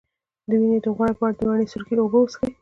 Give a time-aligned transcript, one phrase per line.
[0.49, 2.49] د وینې د غوړ لپاره د مڼې سرکه او اوبه وڅښئ